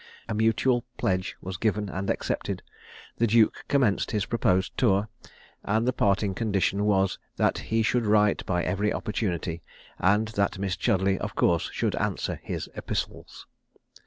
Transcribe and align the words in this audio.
A 0.27 0.33
mutual 0.33 0.83
pledge 0.97 1.35
was 1.41 1.57
given 1.57 1.87
and 1.87 2.09
accepted; 2.09 2.63
the 3.17 3.27
duke 3.27 3.65
commenced 3.67 4.09
his 4.09 4.25
proposed 4.25 4.75
tour; 4.75 5.09
and 5.63 5.87
the 5.87 5.93
parting 5.93 6.33
condition 6.33 6.85
was, 6.85 7.19
that 7.35 7.59
he 7.69 7.83
should 7.83 8.07
write 8.07 8.43
by 8.47 8.63
every 8.63 8.91
opportunity, 8.91 9.61
and 9.99 10.29
that 10.29 10.57
Miss 10.57 10.75
Chudleigh 10.75 11.19
of 11.19 11.35
course 11.35 11.69
should 11.71 11.95
answer 11.97 12.39
his 12.41 12.67
epistles. 12.73 13.45